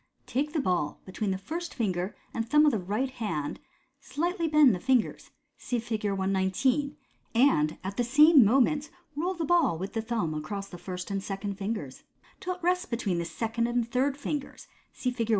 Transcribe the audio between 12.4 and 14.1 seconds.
it rests between the second and